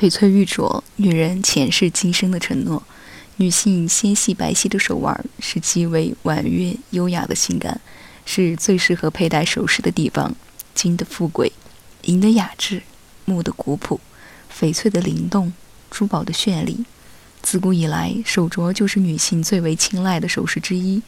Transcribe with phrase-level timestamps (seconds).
[0.00, 2.82] 翡翠玉镯，女人前世今生的承诺。
[3.36, 7.78] 女性纤细白皙的手腕是极为婉约优雅的性感，
[8.24, 10.34] 是最适合佩戴首饰的地方。
[10.72, 11.52] 金的富贵，
[12.04, 12.82] 银的雅致，
[13.26, 14.00] 木的古朴，
[14.58, 15.52] 翡翠的灵动，
[15.90, 16.86] 珠宝的绚丽。
[17.42, 21.02] 自古以来，手镯就是女性最为青睐的首饰之一，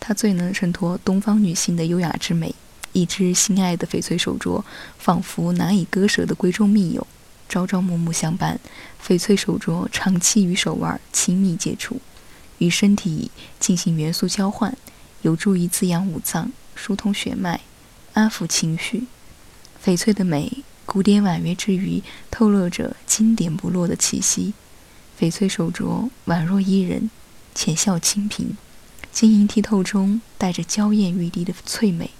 [0.00, 2.54] 它最能衬托东方女性的优雅之美。
[2.94, 4.64] 一只心爱的翡翠手镯，
[4.98, 7.06] 仿佛难以割舍的闺中密友，
[7.48, 8.60] 朝朝暮暮相伴。
[9.04, 12.00] 翡翠手镯长期与手腕亲密接触，
[12.58, 14.76] 与身体进行元素交换，
[15.22, 17.60] 有助于滋养五脏、疏通血脉、
[18.12, 19.06] 安抚情绪。
[19.82, 24.52] 翡翠的美，古典婉约之余，透露着经典不落的气息。
[25.18, 27.10] 翡翠手镯宛若伊人，
[27.54, 28.56] 浅笑清平，
[29.10, 32.10] 晶莹剔透中带着娇艳欲滴的翠美。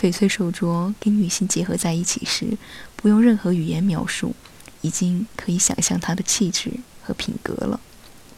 [0.00, 2.56] 翡翠手镯跟女性结合在一起时，
[2.96, 4.34] 不用任何语言描述，
[4.82, 6.70] 已经可以想象它的气质
[7.02, 7.80] 和品格了。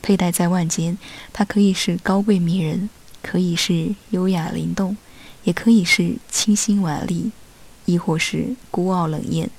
[0.00, 0.96] 佩戴在腕间，
[1.32, 2.88] 它可以是高贵迷人，
[3.22, 4.96] 可以是优雅灵动，
[5.42, 7.32] 也可以是清新婉丽，
[7.86, 9.50] 亦或是孤傲冷艳。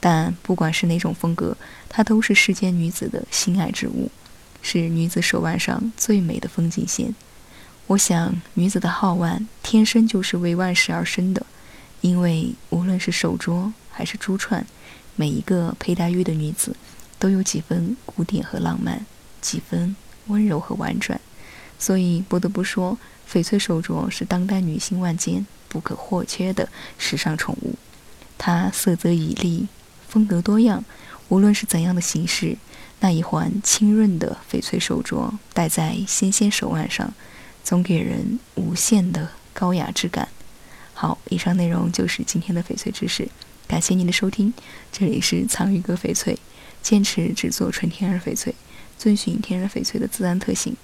[0.00, 1.54] 但不管是哪种风格，
[1.88, 4.10] 它都是世间女子的心爱之物，
[4.62, 7.14] 是女子手腕上最美的风景线。
[7.86, 11.44] 我想，女子的好腕天生就是为万事而生的，
[12.00, 14.66] 因为无论是手镯还是珠串，
[15.20, 16.74] 每一个佩戴玉的女子，
[17.18, 19.04] 都有几分古典和浪漫，
[19.42, 19.94] 几分
[20.28, 21.20] 温柔和婉转。
[21.78, 22.96] 所以不得不说，
[23.30, 27.74] 翡翠手镯是当代女性腕间不可或缺的时尚宠物。
[28.38, 29.68] 它色泽绮丽。
[30.08, 30.82] 风格多样，
[31.28, 32.56] 无论是怎样的形式，
[33.00, 37.12] 那一环清润的翡翠手镯戴在纤纤手腕上，
[37.62, 40.26] 总给人无限的高雅之感。
[40.94, 43.28] 好，以上内容就是今天的翡翠知识，
[43.70, 44.52] 感谢您的收听。
[44.90, 46.36] 这里是藏玉阁翡翠，
[46.82, 48.52] 坚持只做纯天然翡翠，
[48.98, 50.76] 遵循天然翡翠的自然特性，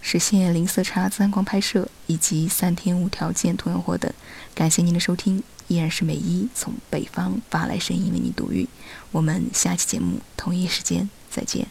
[0.00, 4.12] 实现零色差自然光拍摄以及三天无条件退换货等。
[4.54, 5.42] 感谢您的收听。
[5.66, 8.68] 依然是美一从北方发来声音为您读语，
[9.10, 11.66] 我们下期节目同一时间再见。